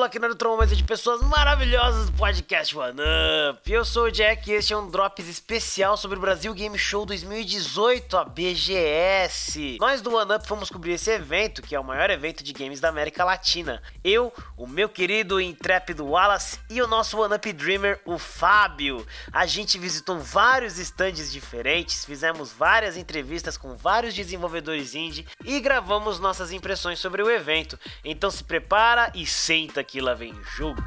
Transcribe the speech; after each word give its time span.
people 0.00 0.04
aqui 0.04 0.18
Neutron, 0.18 0.56
mas 0.56 0.72
é 0.72 0.74
de 0.74 0.84
pessoas 0.84 1.20
maravilhosas 1.20 2.06
do 2.06 2.16
podcast 2.16 2.76
One 2.76 3.00
Up. 3.50 3.70
Eu 3.70 3.84
sou 3.84 4.04
o 4.04 4.10
Jack 4.10 4.50
e 4.50 4.54
este 4.54 4.72
é 4.72 4.76
um 4.76 4.90
Drops 4.90 5.28
especial 5.28 5.96
sobre 5.96 6.16
o 6.16 6.20
Brasil 6.20 6.52
Game 6.54 6.78
Show 6.78 7.04
2018, 7.04 8.16
a 8.16 8.24
BGS. 8.24 9.76
Nós 9.78 10.00
do 10.00 10.14
One 10.14 10.34
Up 10.34 10.46
fomos 10.46 10.70
cobrir 10.70 10.92
esse 10.92 11.10
evento, 11.10 11.60
que 11.60 11.74
é 11.74 11.80
o 11.80 11.84
maior 11.84 12.08
evento 12.08 12.42
de 12.42 12.52
games 12.52 12.80
da 12.80 12.88
América 12.88 13.24
Latina. 13.24 13.82
Eu, 14.02 14.32
o 14.56 14.66
meu 14.66 14.88
querido 14.88 15.40
intrépido 15.40 16.06
Wallace 16.06 16.58
e 16.70 16.80
o 16.80 16.86
nosso 16.86 17.20
One 17.20 17.34
Up 17.34 17.52
Dreamer, 17.52 18.00
o 18.04 18.18
Fábio. 18.18 19.06
A 19.32 19.44
gente 19.44 19.78
visitou 19.78 20.18
vários 20.18 20.78
stands 20.78 21.30
diferentes, 21.30 22.04
fizemos 22.04 22.52
várias 22.52 22.96
entrevistas 22.96 23.56
com 23.56 23.76
vários 23.76 24.14
desenvolvedores 24.14 24.94
indie 24.94 25.26
e 25.44 25.60
gravamos 25.60 26.18
nossas 26.18 26.52
impressões 26.52 26.98
sobre 26.98 27.22
o 27.22 27.30
evento. 27.30 27.78
Então 28.04 28.30
se 28.30 28.42
prepara 28.42 29.12
e 29.14 29.26
senta 29.26 29.84
que 29.90 30.00
lá 30.00 30.14
vem 30.14 30.32
jogo. 30.56 30.80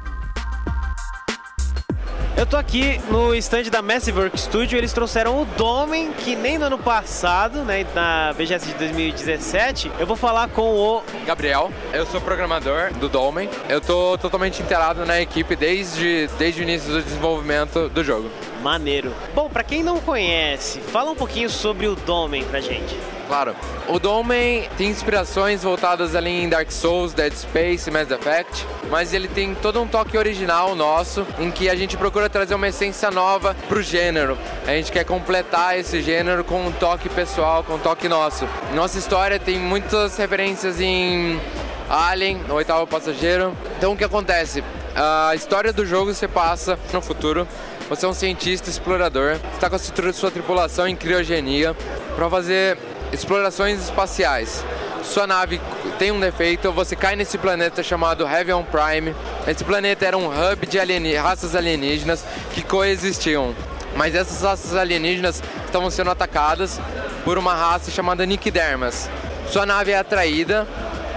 Eu 2.38 2.46
tô 2.46 2.56
aqui 2.56 2.98
no 3.10 3.34
stand 3.34 3.64
da 3.64 3.82
Massive 3.82 4.18
Work 4.18 4.40
Studio, 4.40 4.78
eles 4.78 4.94
trouxeram 4.94 5.42
o 5.42 5.44
Domen, 5.44 6.10
que 6.12 6.34
nem 6.34 6.56
no 6.56 6.64
ano 6.64 6.78
passado, 6.78 7.62
né, 7.64 7.86
na 7.94 8.32
BGS 8.32 8.66
de 8.66 8.74
2017. 8.74 9.92
Eu 9.98 10.06
vou 10.06 10.16
falar 10.16 10.48
com 10.48 10.74
o 10.74 11.02
Gabriel, 11.26 11.70
eu 11.92 12.06
sou 12.06 12.18
programador 12.18 12.94
do 12.94 13.08
Dolmen. 13.08 13.48
Eu 13.68 13.80
tô 13.80 14.16
totalmente 14.16 14.62
inteirado 14.62 15.04
na 15.04 15.20
equipe 15.20 15.54
desde, 15.54 16.26
desde 16.38 16.62
o 16.62 16.62
início 16.62 16.90
do 16.90 17.02
desenvolvimento 17.02 17.90
do 17.90 18.02
jogo. 18.02 18.30
Maneiro. 18.62 19.14
Bom, 19.34 19.50
para 19.50 19.62
quem 19.62 19.82
não 19.82 20.00
conhece, 20.00 20.80
fala 20.80 21.10
um 21.10 21.16
pouquinho 21.16 21.50
sobre 21.50 21.86
o 21.86 21.94
Domen 21.94 22.42
pra 22.44 22.58
gente. 22.58 22.96
Claro. 23.26 23.54
O 23.88 23.98
Domain 23.98 24.64
tem 24.76 24.88
inspirações 24.88 25.62
voltadas 25.62 26.14
ali 26.14 26.30
em 26.30 26.48
Dark 26.48 26.70
Souls, 26.70 27.12
Dead 27.12 27.32
Space, 27.32 27.90
Mass 27.90 28.10
Effect, 28.10 28.66
mas 28.90 29.12
ele 29.12 29.28
tem 29.28 29.54
todo 29.54 29.80
um 29.80 29.86
toque 29.86 30.16
original 30.16 30.74
nosso, 30.74 31.26
em 31.38 31.50
que 31.50 31.68
a 31.68 31.74
gente 31.74 31.96
procura 31.96 32.28
trazer 32.28 32.54
uma 32.54 32.68
essência 32.68 33.10
nova 33.10 33.54
pro 33.68 33.82
gênero. 33.82 34.38
A 34.66 34.70
gente 34.70 34.92
quer 34.92 35.04
completar 35.04 35.78
esse 35.78 36.02
gênero 36.02 36.44
com 36.44 36.66
um 36.66 36.72
toque 36.72 37.08
pessoal, 37.08 37.62
com 37.64 37.74
um 37.74 37.78
toque 37.78 38.08
nosso. 38.08 38.46
Nossa 38.74 38.98
história 38.98 39.38
tem 39.38 39.58
muitas 39.58 40.16
referências 40.16 40.80
em 40.80 41.40
Alien, 41.88 42.40
o 42.48 42.54
oitavo 42.54 42.86
passageiro. 42.86 43.56
Então 43.76 43.92
o 43.92 43.96
que 43.96 44.04
acontece? 44.04 44.62
A 44.94 45.34
história 45.34 45.72
do 45.72 45.84
jogo 45.84 46.14
se 46.14 46.28
passa 46.28 46.78
no 46.92 47.00
futuro. 47.00 47.46
Você 47.88 48.06
é 48.06 48.08
um 48.08 48.14
cientista 48.14 48.70
explorador, 48.70 49.36
está 49.52 49.68
com 49.68 49.76
a 49.76 50.12
sua 50.12 50.30
tripulação 50.30 50.88
em 50.88 50.96
criogenia 50.96 51.76
para 52.16 52.30
fazer 52.30 52.78
explorações 53.14 53.80
espaciais. 53.82 54.64
Sua 55.02 55.26
nave 55.26 55.60
tem 55.98 56.10
um 56.10 56.18
defeito, 56.18 56.72
você 56.72 56.96
cai 56.96 57.14
nesse 57.14 57.38
planeta 57.38 57.82
chamado 57.82 58.26
Heaven 58.26 58.64
Prime. 58.64 59.14
Esse 59.46 59.62
planeta 59.62 60.04
era 60.04 60.16
um 60.16 60.28
hub 60.28 60.66
de 60.66 60.78
alien... 60.78 61.14
raças 61.16 61.54
alienígenas 61.54 62.24
que 62.52 62.62
coexistiam. 62.62 63.54
Mas 63.96 64.14
essas 64.14 64.42
raças 64.42 64.74
alienígenas 64.74 65.42
estavam 65.66 65.90
sendo 65.90 66.10
atacadas 66.10 66.80
por 67.24 67.38
uma 67.38 67.54
raça 67.54 67.90
chamada 67.90 68.26
Nikidermas. 68.26 69.08
Sua 69.48 69.64
nave 69.64 69.92
é 69.92 69.98
atraída 69.98 70.66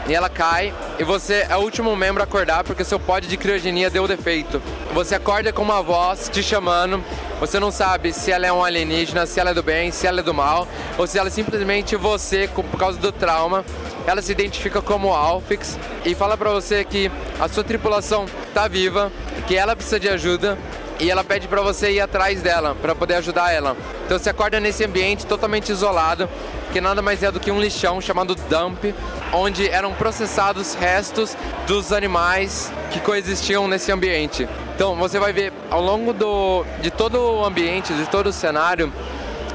e 0.08 0.14
ela 0.14 0.30
cai 0.30 0.74
e 1.00 1.04
você 1.04 1.46
é 1.50 1.56
o 1.56 1.62
último 1.62 1.96
membro 1.96 2.22
a 2.22 2.26
acordar 2.26 2.64
porque 2.64 2.84
seu 2.84 3.00
pod 3.00 3.28
de 3.28 3.38
criogenia 3.38 3.90
deu 3.90 4.08
defeito. 4.08 4.62
Você 4.94 5.16
acorda 5.16 5.52
com 5.52 5.62
uma 5.62 5.82
voz 5.82 6.30
te 6.30 6.44
chamando, 6.44 7.04
você 7.40 7.60
não 7.60 7.72
sabe 7.72 8.12
se 8.14 8.32
ela 8.32 8.48
é 8.48 8.52
um 8.52 8.64
alienígena, 8.64 9.26
se 9.26 9.40
ela 9.40 9.52
é 9.52 9.54
do 9.54 9.62
bem, 9.62 9.92
se 9.92 10.08
ela 10.08 10.22
é 10.22 10.24
do 10.24 10.34
mal, 10.34 10.68
ou 10.98 11.06
se 11.06 11.20
ela 11.20 11.28
é 11.28 11.32
simplesmente 11.32 11.96
você 11.96 12.50
por 12.54 12.78
causa 12.78 12.98
do 12.98 13.12
trauma. 13.12 13.64
Ela 14.06 14.22
se 14.22 14.32
identifica 14.32 14.82
como 14.82 15.14
Alphix 15.14 15.78
e 16.06 16.16
fala 16.16 16.38
para 16.38 16.50
você 16.50 16.84
que 16.84 17.12
a 17.40 17.48
sua 17.48 17.64
tripulação 17.64 18.26
tá 18.54 18.68
viva, 18.68 19.12
que 19.48 19.56
ela 19.56 19.76
precisa 19.76 20.00
de 20.00 20.10
ajuda 20.10 20.58
e 21.00 21.12
ela 21.12 21.24
pede 21.24 21.48
para 21.48 21.62
você 21.62 21.92
ir 21.92 22.00
atrás 22.00 22.42
dela 22.42 22.76
para 22.82 22.96
poder 22.96 23.16
ajudar 23.16 23.54
ela. 23.54 23.78
Então 24.06 24.18
você 24.18 24.30
acorda 24.30 24.60
nesse 24.60 24.84
ambiente 24.84 25.26
totalmente 25.26 25.72
isolado, 25.72 26.28
que 26.74 26.82
nada 26.82 27.02
mais 27.02 27.22
é 27.22 27.32
do 27.32 27.40
que 27.40 27.52
um 27.52 27.60
lixão 27.60 28.02
chamado 28.02 28.36
dump, 28.50 28.96
onde 29.32 29.70
eram 29.70 29.94
processados 29.94 30.74
restos 30.74 31.36
dos 31.68 31.92
animais 31.92 32.72
que 32.92 33.00
coexistiam 33.00 33.68
nesse 33.68 33.92
ambiente. 33.92 34.48
Então 34.78 34.96
você 34.96 35.18
vai 35.18 35.34
ver 35.34 35.52
ao 35.72 35.82
longo 35.82 36.14
do, 36.14 36.64
de 36.84 36.92
todo 36.92 37.16
o 37.20 37.44
ambiente, 37.44 37.92
de 37.96 38.06
todo 38.06 38.28
o 38.28 38.32
cenário, 38.32 38.94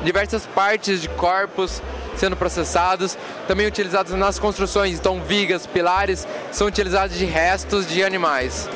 diversas 0.02 0.44
partes 0.44 1.00
de 1.00 1.08
corpos 1.10 1.80
sendo 2.16 2.34
processados, 2.34 3.16
também 3.46 3.64
utilizados 3.64 4.14
nas 4.14 4.40
construções. 4.40 4.98
Então 4.98 5.22
vigas, 5.22 5.64
pilares 5.64 6.26
são 6.50 6.66
utilizados 6.66 7.16
de 7.16 7.24
restos 7.24 7.86
de 7.86 8.02
animais. 8.02 8.68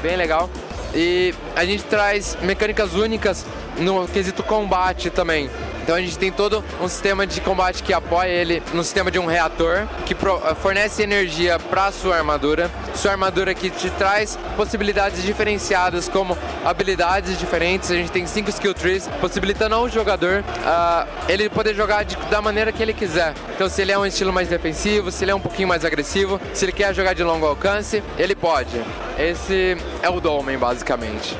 Bem 0.00 0.14
legal. 0.16 0.48
E 0.94 1.34
a 1.56 1.64
gente 1.64 1.82
traz 1.82 2.38
mecânicas 2.42 2.94
únicas 2.94 3.44
no 3.76 4.06
quesito 4.06 4.44
combate 4.44 5.10
também. 5.10 5.50
Então 5.88 5.96
a 5.96 6.02
gente 6.02 6.18
tem 6.18 6.30
todo 6.30 6.62
um 6.82 6.86
sistema 6.86 7.26
de 7.26 7.40
combate 7.40 7.82
que 7.82 7.94
apoia 7.94 8.28
ele 8.28 8.62
no 8.74 8.84
sistema 8.84 9.10
de 9.10 9.18
um 9.18 9.24
reator, 9.24 9.86
que 10.04 10.12
eh, 10.12 10.54
fornece 10.56 11.02
energia 11.02 11.58
para 11.58 11.90
sua 11.90 12.18
armadura. 12.18 12.70
Sua 12.94 13.12
armadura 13.12 13.54
que 13.54 13.70
te 13.70 13.88
traz 13.92 14.38
possibilidades 14.54 15.22
diferenciadas, 15.22 16.06
como 16.06 16.36
habilidades 16.62 17.38
diferentes. 17.38 17.90
A 17.90 17.94
gente 17.94 18.12
tem 18.12 18.26
cinco 18.26 18.50
skill 18.50 18.74
trees, 18.74 19.08
possibilitando 19.18 19.76
ao 19.76 19.88
jogador 19.88 20.44
uh, 20.44 21.08
ele 21.26 21.48
poder 21.48 21.74
jogar 21.74 22.04
de, 22.04 22.16
da 22.30 22.42
maneira 22.42 22.70
que 22.70 22.82
ele 22.82 22.92
quiser. 22.92 23.32
Então 23.54 23.66
se 23.66 23.80
ele 23.80 23.90
é 23.90 23.98
um 23.98 24.04
estilo 24.04 24.30
mais 24.30 24.48
defensivo, 24.48 25.10
se 25.10 25.24
ele 25.24 25.30
é 25.30 25.34
um 25.34 25.40
pouquinho 25.40 25.68
mais 25.68 25.86
agressivo, 25.86 26.38
se 26.52 26.66
ele 26.66 26.72
quer 26.72 26.94
jogar 26.94 27.14
de 27.14 27.22
longo 27.22 27.46
alcance, 27.46 28.02
ele 28.18 28.34
pode. 28.34 28.78
Esse 29.18 29.74
é 30.02 30.10
o 30.10 30.20
Dolmen, 30.20 30.58
basicamente. 30.58 31.34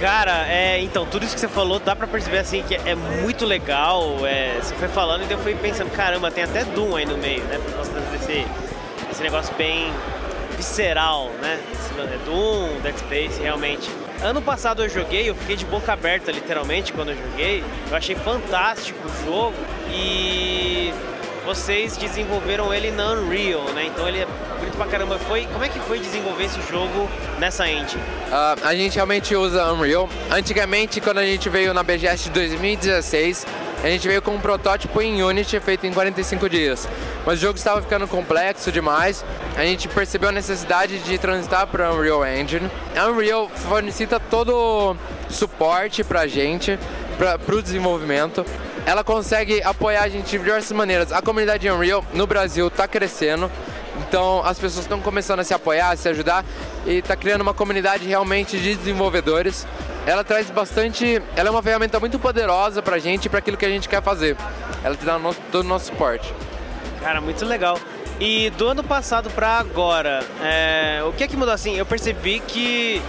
Cara, 0.00 0.46
é, 0.46 0.80
então, 0.80 1.04
tudo 1.06 1.24
isso 1.24 1.34
que 1.34 1.40
você 1.40 1.48
falou 1.48 1.80
dá 1.80 1.96
pra 1.96 2.06
perceber 2.06 2.38
assim 2.38 2.62
que 2.62 2.74
é 2.74 2.94
muito 2.94 3.44
legal. 3.44 4.24
É, 4.24 4.56
você 4.60 4.74
foi 4.76 4.88
falando 4.88 5.28
e 5.28 5.32
eu 5.32 5.38
fui 5.38 5.54
pensando, 5.56 5.90
caramba, 5.90 6.30
tem 6.30 6.44
até 6.44 6.64
Doom 6.64 6.94
aí 6.94 7.04
no 7.04 7.16
meio, 7.18 7.42
né? 7.44 7.58
Por 7.58 7.74
causa 7.74 7.90
desse, 8.12 8.46
desse 9.08 9.22
negócio 9.22 9.52
bem 9.56 9.92
visceral, 10.56 11.30
né? 11.42 11.58
É 11.98 12.18
Doom, 12.24 12.80
Dead 12.80 12.96
Space, 12.96 13.42
realmente. 13.42 13.90
Ano 14.22 14.40
passado 14.40 14.84
eu 14.84 14.88
joguei, 14.88 15.28
eu 15.28 15.34
fiquei 15.34 15.56
de 15.56 15.64
boca 15.64 15.92
aberta 15.92 16.30
literalmente 16.30 16.92
quando 16.92 17.10
eu 17.10 17.16
joguei. 17.16 17.64
Eu 17.90 17.96
achei 17.96 18.14
fantástico 18.14 18.98
o 19.04 19.24
jogo 19.24 19.56
e 19.90 20.47
vocês 21.48 21.96
desenvolveram 21.96 22.74
ele 22.74 22.90
na 22.90 23.12
Unreal, 23.12 23.62
né? 23.72 23.86
Então 23.86 24.06
ele 24.06 24.18
é 24.18 24.26
bonito 24.58 24.76
pra 24.76 24.84
caramba. 24.84 25.18
Foi, 25.18 25.46
como 25.46 25.64
é 25.64 25.68
que 25.70 25.80
foi 25.80 25.98
desenvolver 25.98 26.44
esse 26.44 26.60
jogo 26.70 27.08
nessa 27.38 27.66
engine? 27.66 28.02
Uh, 28.02 28.66
a 28.66 28.74
gente 28.74 28.96
realmente 28.96 29.34
usa 29.34 29.72
Unreal. 29.72 30.10
Antigamente, 30.30 31.00
quando 31.00 31.16
a 31.16 31.24
gente 31.24 31.48
veio 31.48 31.72
na 31.72 31.82
BGS 31.82 32.24
de 32.24 32.30
2016, 32.32 33.46
a 33.82 33.88
gente 33.88 34.06
veio 34.06 34.20
com 34.20 34.32
um 34.32 34.40
protótipo 34.40 35.00
em 35.00 35.22
Unity 35.22 35.58
feito 35.58 35.86
em 35.86 35.92
45 35.94 36.50
dias. 36.50 36.86
Mas 37.24 37.38
o 37.38 37.40
jogo 37.40 37.56
estava 37.56 37.80
ficando 37.80 38.06
complexo 38.06 38.70
demais. 38.70 39.24
A 39.56 39.62
gente 39.62 39.88
percebeu 39.88 40.28
a 40.28 40.32
necessidade 40.32 40.98
de 40.98 41.16
transitar 41.16 41.66
para 41.66 41.90
Unreal 41.94 42.26
Engine. 42.26 42.70
A 42.94 43.06
Unreal 43.06 43.48
fornecita 43.48 44.20
todo 44.20 44.94
suporte 45.30 46.04
pra 46.04 46.26
gente, 46.26 46.78
para 47.16 47.56
o 47.56 47.62
desenvolvimento 47.62 48.44
ela 48.88 49.04
consegue 49.04 49.62
apoiar 49.62 50.04
a 50.04 50.08
gente 50.08 50.30
de 50.30 50.38
diversas 50.38 50.72
maneiras. 50.72 51.12
A 51.12 51.20
comunidade 51.20 51.68
Unreal 51.68 52.02
no 52.14 52.26
Brasil 52.26 52.68
está 52.68 52.88
crescendo, 52.88 53.50
então 53.98 54.42
as 54.42 54.58
pessoas 54.58 54.86
estão 54.86 54.98
começando 54.98 55.40
a 55.40 55.44
se 55.44 55.52
apoiar, 55.52 55.90
a 55.90 55.96
se 55.96 56.08
ajudar 56.08 56.42
e 56.86 56.92
está 56.92 57.14
criando 57.14 57.42
uma 57.42 57.52
comunidade 57.52 58.08
realmente 58.08 58.58
de 58.58 58.74
desenvolvedores. 58.74 59.66
Ela 60.06 60.24
traz 60.24 60.48
bastante, 60.48 61.20
ela 61.36 61.50
é 61.50 61.52
uma 61.52 61.62
ferramenta 61.62 62.00
muito 62.00 62.18
poderosa 62.18 62.80
para 62.80 62.96
a 62.96 62.98
gente 62.98 63.26
e 63.26 63.28
para 63.28 63.40
aquilo 63.40 63.58
que 63.58 63.66
a 63.66 63.68
gente 63.68 63.90
quer 63.90 64.02
fazer. 64.02 64.38
Ela 64.82 64.96
te 64.96 65.04
dá 65.04 65.20
todo 65.52 65.66
o 65.66 65.68
nosso 65.68 65.88
suporte. 65.88 66.32
Cara, 67.02 67.20
muito 67.20 67.44
legal. 67.44 67.78
E 68.18 68.48
do 68.56 68.68
ano 68.68 68.82
passado 68.82 69.28
para 69.28 69.58
agora, 69.58 70.24
é, 70.42 71.02
o 71.06 71.12
que 71.12 71.24
é 71.24 71.28
que 71.28 71.36
mudou 71.36 71.52
assim? 71.52 71.76
Eu 71.76 71.84
percebi 71.84 72.40
que 72.40 73.02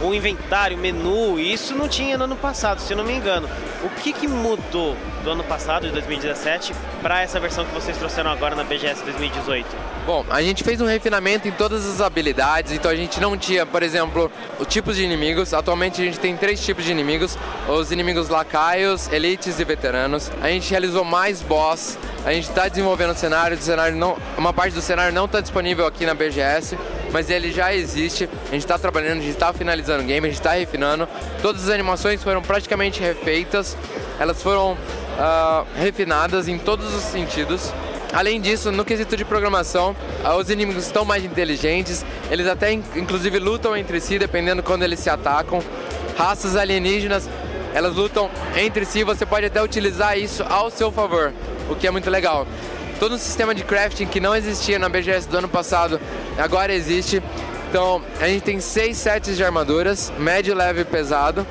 o 0.00 0.14
inventário, 0.14 0.76
o 0.76 0.80
menu, 0.80 1.38
isso 1.38 1.74
não 1.74 1.88
tinha 1.88 2.16
no 2.16 2.24
ano 2.24 2.36
passado, 2.36 2.80
se 2.80 2.92
eu 2.92 2.96
não 2.96 3.04
me 3.04 3.12
engano. 3.12 3.48
O 3.84 3.88
que, 4.00 4.12
que 4.12 4.26
mudou 4.26 4.96
do 5.22 5.30
ano 5.30 5.44
passado, 5.44 5.86
de 5.86 5.92
2017, 5.92 6.74
para 7.02 7.22
essa 7.22 7.38
versão 7.38 7.64
que 7.64 7.72
vocês 7.72 7.96
trouxeram 7.96 8.30
agora 8.30 8.54
na 8.54 8.64
BGS 8.64 9.02
2018? 9.04 9.66
Bom, 10.06 10.24
a 10.30 10.42
gente 10.42 10.64
fez 10.64 10.80
um 10.80 10.86
refinamento 10.86 11.46
em 11.46 11.52
todas 11.52 11.86
as 11.86 12.00
habilidades, 12.00 12.72
então 12.72 12.90
a 12.90 12.96
gente 12.96 13.20
não 13.20 13.36
tinha, 13.36 13.66
por 13.66 13.82
exemplo, 13.82 14.30
os 14.58 14.66
tipos 14.66 14.96
de 14.96 15.04
inimigos. 15.04 15.52
Atualmente 15.52 16.00
a 16.00 16.04
gente 16.04 16.18
tem 16.18 16.36
três 16.36 16.64
tipos 16.64 16.84
de 16.84 16.90
inimigos: 16.90 17.36
os 17.68 17.92
inimigos 17.92 18.28
lacaios, 18.28 19.12
elites 19.12 19.60
e 19.60 19.64
veteranos. 19.64 20.30
A 20.42 20.48
gente 20.48 20.70
realizou 20.70 21.04
mais 21.04 21.42
boss, 21.42 21.98
a 22.24 22.32
gente 22.32 22.48
está 22.48 22.68
desenvolvendo 22.68 23.10
o 23.10 23.14
cenário, 23.14 23.56
o 23.56 23.60
cenário 23.60 23.96
não, 23.96 24.16
uma 24.36 24.52
parte 24.52 24.74
do 24.74 24.82
cenário 24.82 25.12
não 25.12 25.24
está 25.24 25.40
disponível 25.40 25.86
aqui 25.86 26.04
na 26.04 26.14
BGS 26.14 26.76
mas 27.12 27.30
ele 27.30 27.52
já 27.52 27.74
existe. 27.74 28.28
A 28.48 28.52
gente 28.52 28.62
está 28.62 28.78
trabalhando, 28.78 29.18
a 29.18 29.22
gente 29.22 29.30
está 29.30 29.52
finalizando 29.52 30.02
o 30.02 30.06
game, 30.06 30.26
a 30.26 30.30
gente 30.30 30.40
está 30.40 30.52
refinando. 30.52 31.08
Todas 31.42 31.64
as 31.64 31.70
animações 31.70 32.22
foram 32.22 32.42
praticamente 32.42 33.00
refeitas, 33.00 33.76
elas 34.18 34.42
foram 34.42 34.72
uh, 34.72 35.66
refinadas 35.76 36.48
em 36.48 36.58
todos 36.58 36.94
os 36.94 37.02
sentidos. 37.02 37.72
Além 38.12 38.40
disso, 38.40 38.72
no 38.72 38.84
quesito 38.84 39.16
de 39.16 39.24
programação, 39.24 39.94
ah, 40.24 40.34
os 40.34 40.50
inimigos 40.50 40.84
estão 40.84 41.04
mais 41.04 41.24
inteligentes, 41.24 42.04
eles 42.28 42.48
até 42.48 42.72
inclusive 42.72 43.38
lutam 43.38 43.76
entre 43.76 44.00
si, 44.00 44.18
dependendo 44.18 44.64
quando 44.64 44.82
eles 44.82 44.98
se 44.98 45.08
atacam. 45.08 45.62
Raças 46.18 46.56
alienígenas, 46.56 47.30
elas 47.72 47.94
lutam 47.94 48.28
entre 48.56 48.84
si, 48.84 49.04
você 49.04 49.24
pode 49.24 49.46
até 49.46 49.62
utilizar 49.62 50.18
isso 50.18 50.42
ao 50.48 50.70
seu 50.70 50.90
favor, 50.90 51.32
o 51.70 51.76
que 51.76 51.86
é 51.86 51.90
muito 51.90 52.10
legal. 52.10 52.46
Todo 52.98 53.14
um 53.14 53.18
sistema 53.18 53.54
de 53.54 53.64
crafting 53.64 54.06
que 54.06 54.20
não 54.20 54.36
existia 54.36 54.78
na 54.78 54.88
BGS 54.88 55.26
do 55.28 55.38
ano 55.38 55.48
passado, 55.48 55.98
agora 56.36 56.74
existe. 56.74 57.22
Então, 57.70 58.02
a 58.20 58.26
gente 58.26 58.42
tem 58.42 58.60
seis 58.60 58.98
sets 58.98 59.36
de 59.36 59.44
armaduras, 59.44 60.12
médio, 60.18 60.54
leve 60.54 60.82
e 60.82 60.84
pesado. 60.84 61.46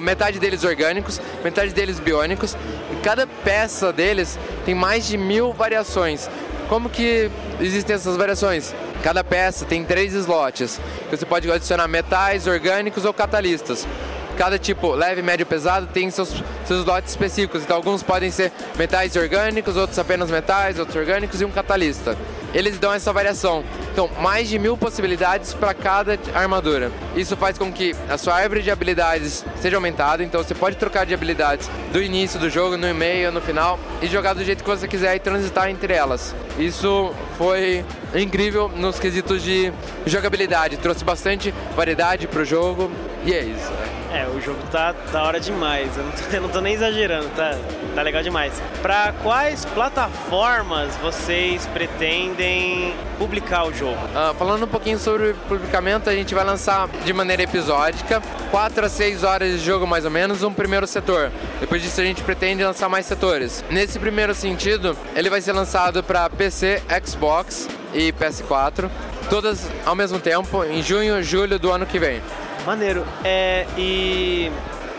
Metade 0.00 0.38
deles 0.38 0.62
orgânicos, 0.62 1.20
metade 1.42 1.72
deles 1.72 1.98
biônicos. 1.98 2.56
E 2.92 2.96
cada 3.02 3.26
peça 3.26 3.92
deles 3.92 4.38
tem 4.64 4.74
mais 4.74 5.06
de 5.06 5.16
mil 5.16 5.52
variações. 5.52 6.28
Como 6.68 6.88
que 6.88 7.30
existem 7.60 7.96
essas 7.96 8.16
variações? 8.16 8.74
Cada 9.02 9.24
peça 9.24 9.64
tem 9.64 9.84
três 9.84 10.14
slots. 10.14 10.80
Você 11.10 11.26
pode 11.26 11.50
adicionar 11.50 11.88
metais, 11.88 12.46
orgânicos 12.46 13.04
ou 13.04 13.12
catalistas. 13.12 13.86
Cada 14.36 14.58
tipo, 14.58 14.92
leve, 14.92 15.22
médio, 15.22 15.46
pesado, 15.46 15.86
tem 15.86 16.10
seus, 16.10 16.42
seus 16.66 16.84
lotes 16.84 17.10
específicos. 17.10 17.62
Então, 17.62 17.76
alguns 17.76 18.02
podem 18.02 18.30
ser 18.30 18.52
metais 18.76 19.14
orgânicos, 19.16 19.76
outros 19.76 19.98
apenas 19.98 20.30
metais, 20.30 20.78
outros 20.78 20.96
orgânicos 20.96 21.40
e 21.40 21.44
um 21.44 21.50
catalista. 21.50 22.16
Eles 22.52 22.78
dão 22.78 22.92
essa 22.92 23.12
variação. 23.12 23.64
Então, 23.92 24.08
mais 24.20 24.48
de 24.48 24.58
mil 24.58 24.76
possibilidades 24.76 25.52
para 25.54 25.74
cada 25.74 26.18
armadura. 26.34 26.90
Isso 27.16 27.36
faz 27.36 27.58
com 27.58 27.72
que 27.72 27.94
a 28.08 28.18
sua 28.18 28.34
árvore 28.34 28.62
de 28.62 28.70
habilidades 28.70 29.44
seja 29.60 29.76
aumentada. 29.76 30.22
Então, 30.22 30.42
você 30.42 30.54
pode 30.54 30.76
trocar 30.76 31.04
de 31.06 31.14
habilidades 31.14 31.68
do 31.92 32.02
início 32.02 32.38
do 32.38 32.50
jogo, 32.50 32.76
no 32.76 32.92
meio, 32.94 33.30
no 33.30 33.40
final 33.40 33.78
e 34.02 34.06
jogar 34.06 34.34
do 34.34 34.44
jeito 34.44 34.62
que 34.62 34.70
você 34.70 34.86
quiser 34.88 35.16
e 35.16 35.18
transitar 35.18 35.68
entre 35.68 35.92
elas. 35.94 36.34
Isso 36.58 37.12
foi 37.36 37.84
incrível 38.14 38.68
nos 38.68 38.98
quesitos 38.98 39.42
de 39.42 39.72
jogabilidade. 40.06 40.76
Trouxe 40.76 41.04
bastante 41.04 41.52
variedade 41.76 42.26
para 42.26 42.42
o 42.42 42.44
jogo 42.44 42.90
e 43.24 43.32
é 43.32 43.42
isso. 43.42 43.72
É, 44.14 44.28
o 44.28 44.40
jogo 44.40 44.60
tá 44.70 44.94
da 45.12 45.24
hora 45.24 45.40
demais. 45.40 45.96
Eu 45.96 46.04
não, 46.04 46.12
tô, 46.12 46.22
eu 46.36 46.40
não 46.40 46.48
tô 46.48 46.60
nem 46.60 46.74
exagerando, 46.74 47.28
tá, 47.30 47.58
tá 47.96 48.02
legal 48.02 48.22
demais. 48.22 48.62
Para 48.80 49.12
quais 49.24 49.64
plataformas 49.64 50.94
vocês 50.98 51.66
pretendem 51.66 52.94
publicar 53.18 53.66
o 53.66 53.74
jogo? 53.74 53.98
Uh, 54.14 54.32
falando 54.34 54.66
um 54.66 54.68
pouquinho 54.68 55.00
sobre 55.00 55.30
o 55.30 55.34
publicamento, 55.48 56.08
a 56.08 56.14
gente 56.14 56.32
vai 56.32 56.44
lançar 56.44 56.88
de 57.04 57.12
maneira 57.12 57.42
episódica, 57.42 58.22
4 58.52 58.86
a 58.86 58.88
6 58.88 59.24
horas 59.24 59.50
de 59.50 59.58
jogo 59.58 59.84
mais 59.84 60.04
ou 60.04 60.12
menos, 60.12 60.44
um 60.44 60.52
primeiro 60.52 60.86
setor. 60.86 61.32
Depois 61.58 61.82
disso 61.82 62.00
a 62.00 62.04
gente 62.04 62.22
pretende 62.22 62.62
lançar 62.62 62.88
mais 62.88 63.06
setores. 63.06 63.64
Nesse 63.68 63.98
primeiro 63.98 64.32
sentido, 64.32 64.96
ele 65.16 65.28
vai 65.28 65.40
ser 65.40 65.52
lançado 65.52 66.04
para 66.04 66.30
PC, 66.30 66.80
Xbox 67.04 67.68
e 67.92 68.12
PS4, 68.12 68.88
todas 69.28 69.68
ao 69.84 69.96
mesmo 69.96 70.20
tempo, 70.20 70.62
em 70.62 70.80
junho, 70.84 71.20
julho 71.20 71.58
do 71.58 71.72
ano 71.72 71.84
que 71.84 71.98
vem. 71.98 72.22
Maneiro. 72.64 73.06
É, 73.24 73.66
e. 73.76 74.50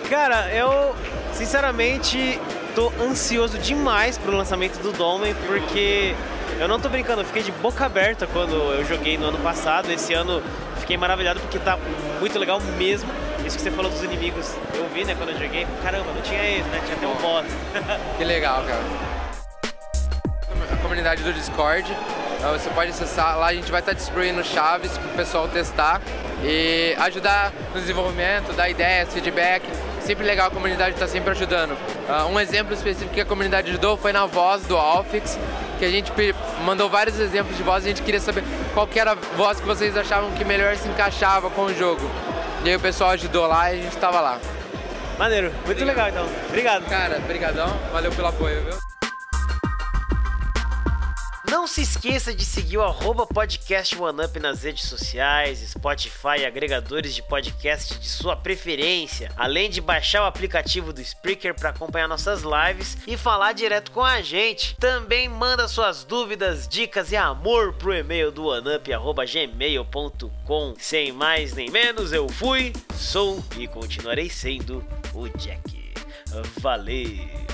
Cara, 0.09 0.53
eu 0.53 0.95
sinceramente 1.33 2.39
tô 2.75 2.91
ansioso 3.01 3.57
demais 3.57 4.17
pro 4.17 4.35
lançamento 4.35 4.77
do 4.81 4.91
Dolmen, 4.91 5.33
porque 5.47 6.13
eu 6.59 6.67
não 6.67 6.79
tô 6.79 6.89
brincando, 6.89 7.21
eu 7.21 7.25
fiquei 7.25 7.41
de 7.41 7.51
boca 7.53 7.85
aberta 7.85 8.27
quando 8.27 8.53
eu 8.53 8.85
joguei 8.85 9.17
no 9.17 9.27
ano 9.27 9.38
passado. 9.39 9.91
Esse 9.91 10.13
ano 10.13 10.44
fiquei 10.79 10.97
maravilhado 10.97 11.39
porque 11.39 11.57
tá 11.57 11.77
muito 12.19 12.38
legal 12.38 12.62
mesmo. 12.77 13.09
Isso 13.45 13.57
que 13.57 13.63
você 13.63 13.71
falou 13.71 13.91
dos 13.91 14.03
inimigos, 14.03 14.56
eu 14.73 14.88
vi, 14.89 15.03
né, 15.03 15.15
quando 15.15 15.29
eu 15.29 15.39
joguei. 15.39 15.68
Caramba, 15.83 16.11
não 16.13 16.21
tinha 16.21 16.41
ele, 16.41 16.63
né? 16.63 16.81
Tinha 16.85 16.97
até 16.97 17.07
um 17.07 17.15
boss. 17.15 17.45
que 18.18 18.23
legal, 18.23 18.63
cara. 18.63 18.81
A 20.71 20.77
comunidade 20.77 21.23
do 21.23 21.33
Discord 21.33 21.95
você 22.53 22.69
pode 22.69 22.92
acessar, 22.92 23.38
lá 23.38 23.47
a 23.47 23.53
gente 23.53 23.71
vai 23.71 23.80
estar 23.80 23.94
distribuindo 23.94 24.44
chaves 24.44 24.97
para 24.97 25.07
o 25.07 25.13
pessoal 25.15 25.47
testar 25.47 26.01
e 26.44 26.95
ajudar 27.00 27.51
no 27.74 27.80
desenvolvimento, 27.80 28.53
dar 28.53 28.69
ideias, 28.69 29.12
feedback. 29.13 29.63
Sempre 30.01 30.25
legal, 30.25 30.47
a 30.47 30.51
comunidade 30.51 30.94
está 30.94 31.07
sempre 31.07 31.31
ajudando. 31.31 31.71
Uh, 31.71 32.27
um 32.31 32.39
exemplo 32.39 32.74
específico 32.74 33.13
que 33.13 33.21
a 33.21 33.25
comunidade 33.25 33.71
ajudou 33.71 33.97
foi 33.97 34.13
na 34.13 34.25
voz 34.27 34.63
do 34.63 34.77
Alfix, 34.77 35.39
que 35.80 35.86
a 35.86 35.89
gente 35.89 36.12
mandou 36.63 36.89
vários 36.89 37.19
exemplos 37.19 37.57
de 37.57 37.63
voz 37.63 37.83
e 37.83 37.88
a 37.88 37.89
gente 37.89 38.03
queria 38.03 38.19
saber 38.19 38.44
qual 38.74 38.88
era 38.95 39.13
a 39.13 39.15
voz 39.15 39.59
que 39.59 39.65
vocês 39.65 39.97
achavam 39.97 40.31
que 40.31 40.45
melhor 40.45 40.75
se 40.75 40.88
encaixava 40.88 41.50
com 41.50 41.63
o 41.63 41.74
jogo. 41.74 42.09
E 42.63 42.69
aí 42.69 42.75
o 42.75 42.80
pessoal 42.80 43.12
ajudou 43.12 43.47
lá 43.47 43.74
e 43.74 43.80
a 43.80 43.81
gente 43.81 43.95
estava 43.95 44.21
lá. 44.21 44.39
Maneiro, 45.18 45.51
muito 45.65 45.81
Obrigado. 45.81 45.88
legal 45.88 46.09
então. 46.09 46.27
Obrigado. 46.50 46.86
Cara, 46.86 47.19
brigadão, 47.19 47.68
valeu 47.92 48.12
pelo 48.12 48.27
apoio, 48.27 48.62
viu? 48.63 48.94
Não 51.56 51.68
se 51.68 51.84
esqueça 51.84 52.36
de 52.36 52.44
seguir 52.44 52.78
o 52.78 53.28
podcast 53.28 53.98
OneUp 53.98 54.42
nas 54.42 54.63
redes 54.63 54.90
sociais, 54.90 55.60
Spotify 55.60 56.42
e 56.42 56.46
agregadores 56.46 57.16
de 57.16 57.24
podcast 57.24 57.98
de 57.98 58.10
sua 58.10 58.36
preferência, 58.36 59.31
além 59.38 59.69
de 59.69 59.80
baixar 59.80 60.24
o 60.24 60.25
aplicativo 60.25 60.92
do 60.92 61.00
Spreaker 61.00 61.56
para 61.56 61.69
acompanhar 61.69 62.10
nossas 62.10 62.44
lives 62.44 62.98
e 63.07 63.16
falar 63.16 63.54
direto 63.54 63.90
com 63.92 64.04
a 64.04 64.22
gente. 64.22 64.75
Também 64.75 65.30
manda 65.30 65.69
suas 65.69 66.04
dúvidas, 66.04 66.68
dicas 66.68 67.13
e 67.13 67.16
amor 67.16 67.72
pro 67.75 67.94
e-mail 67.94 68.34
do 68.34 68.48
oneup@gmail.com. 68.48 70.74
Sem 70.78 71.13
mais 71.13 71.54
nem 71.54 71.72
menos, 71.72 72.12
eu 72.12 72.28
fui, 72.28 72.74
sou 72.96 73.42
e 73.57 73.66
continuarei 73.66 74.30
sendo 74.30 74.86
o 75.13 75.30
Jack. 75.30 75.94
Valeu! 76.60 77.44